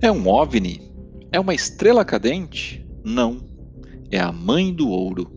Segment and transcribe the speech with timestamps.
[0.00, 0.92] É um OVNI?
[1.32, 2.86] É uma estrela cadente?
[3.04, 3.40] Não,
[4.12, 5.28] é a mãe do ouro.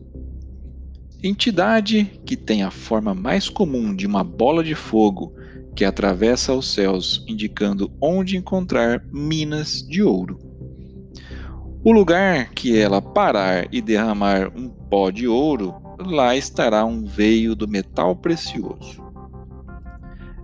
[1.20, 5.34] Entidade que tem a forma mais comum de uma bola de fogo
[5.74, 10.38] que atravessa os céus, indicando onde encontrar minas de ouro.
[11.84, 17.56] O lugar que ela parar e derramar um pó de ouro, lá estará um veio
[17.56, 19.02] do metal precioso.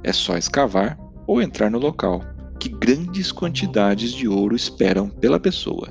[0.03, 2.21] É só escavar ou entrar no local,
[2.59, 5.89] que grandes quantidades de ouro esperam pela pessoa.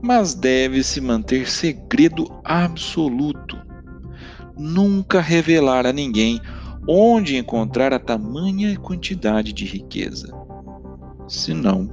[0.00, 3.56] Mas deve-se manter segredo absoluto.
[4.56, 6.40] Nunca revelar a ninguém
[6.86, 10.32] onde encontrar a tamanha quantidade de riqueza.
[11.28, 11.88] Senão,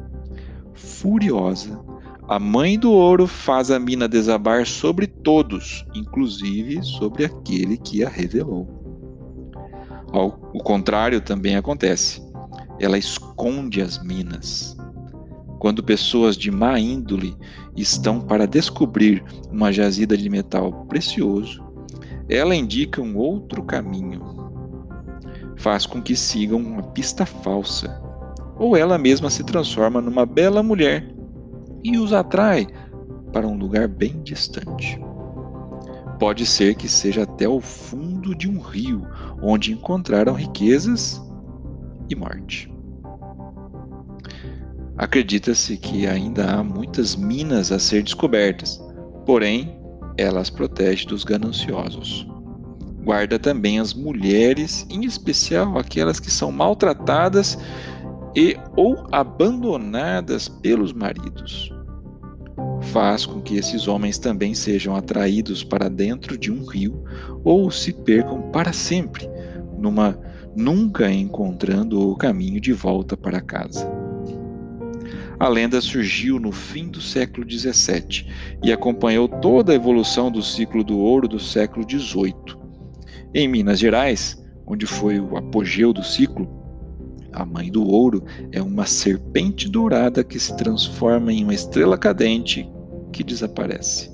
[0.73, 1.80] furiosa,
[2.27, 8.10] a mãe do ouro faz a mina desabar sobre todos, inclusive sobre aquele que a
[8.10, 8.68] revelou.
[10.12, 12.21] Ao, o contrário também acontece.
[12.80, 14.77] Ela esconde as minas.
[15.60, 17.36] Quando pessoas de má índole
[17.76, 21.62] estão para descobrir uma jazida de metal precioso,
[22.30, 24.21] ela indica um outro caminho,
[25.58, 28.02] faz com que sigam uma pista falsa,
[28.58, 31.14] ou ela mesma se transforma numa bela mulher
[31.84, 32.68] e os atrai
[33.34, 34.99] para um lugar bem distante.
[36.20, 39.08] Pode ser que seja até o fundo de um rio,
[39.41, 41.21] onde encontraram riquezas
[42.10, 42.71] e morte.
[44.98, 48.82] Acredita-se que ainda há muitas minas a ser descobertas,
[49.26, 49.79] porém,
[50.18, 52.30] elas protegem dos gananciosos
[53.10, 57.57] guarda também as mulheres, em especial aquelas que são maltratadas
[58.35, 61.74] e ou abandonadas pelos maridos.
[62.91, 67.03] Faz com que esses homens também sejam atraídos para dentro de um rio
[67.44, 69.28] ou se percam para sempre,
[69.78, 70.16] numa
[70.56, 73.90] nunca encontrando o caminho de volta para casa.
[75.40, 78.28] A lenda surgiu no fim do século XVII
[78.62, 82.58] e acompanhou toda a evolução do ciclo do ouro do século XVIII.
[83.34, 86.59] Em Minas Gerais, onde foi o apogeu do ciclo,
[87.32, 92.70] a mãe do ouro é uma serpente dourada que se transforma em uma estrela cadente
[93.14, 94.12] que desaparece.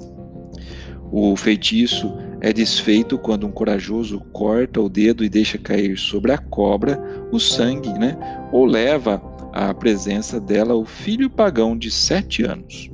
[1.11, 6.37] O feitiço é desfeito quando um corajoso corta o dedo e deixa cair sobre a
[6.37, 7.01] cobra
[7.31, 8.17] o sangue, né?
[8.51, 9.21] ou leva
[9.53, 12.91] à presença dela o filho pagão de sete anos.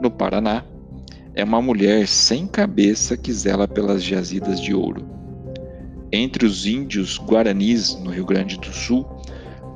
[0.00, 0.64] No Paraná,
[1.34, 5.06] é uma mulher sem cabeça que zela pelas jazidas de ouro.
[6.10, 9.06] Entre os índios guaranis no Rio Grande do Sul,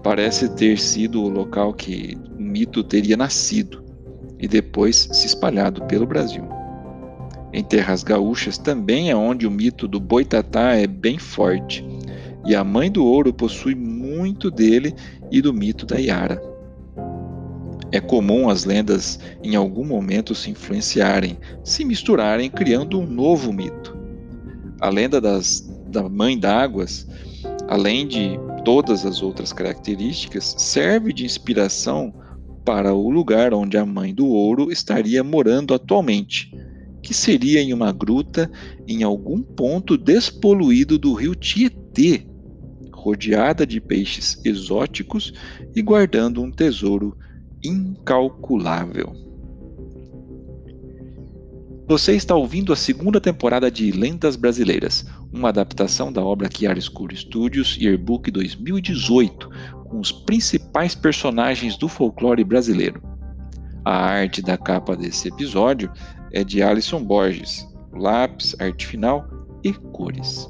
[0.03, 3.84] parece ter sido o local que o mito teria nascido
[4.41, 6.61] e depois se espalhado pelo Brasil.
[7.52, 11.84] Em terras gaúchas também é onde o mito do boitatá é bem forte,
[12.46, 14.94] e a mãe do ouro possui muito dele
[15.30, 16.42] e do mito da Iara.
[17.92, 23.94] É comum as lendas em algum momento se influenciarem, se misturarem, criando um novo mito.
[24.80, 27.06] A lenda das, da Mãe d'Águas,
[27.68, 32.14] além de todas as outras características, serve de inspiração
[32.64, 36.50] para o lugar onde a Mãe do Ouro estaria morando atualmente,
[37.02, 38.50] que seria em uma gruta
[38.86, 42.26] em algum ponto despoluído do rio Tietê,
[42.92, 45.32] rodeada de peixes exóticos
[45.74, 47.16] e guardando um tesouro
[47.64, 49.12] incalculável.
[51.88, 57.14] Você está ouvindo a segunda temporada de Lendas Brasileiras, uma adaptação da obra Chiara Escuro
[57.14, 59.50] Studios Yearbook 2018,
[59.88, 63.02] com os principais personagens do folclore brasileiro.
[63.84, 65.92] A arte da capa desse episódio
[66.32, 69.26] é de Alison Borges, lápis, arte final
[69.62, 70.48] e cores.